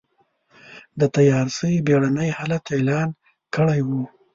[0.99, 3.09] د تيارسۍ بېړنی حالت اعلان
[3.55, 3.89] کړی و.